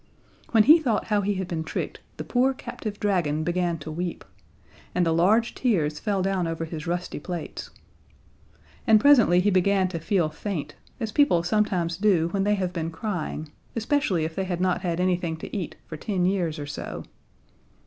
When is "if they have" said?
14.25-14.59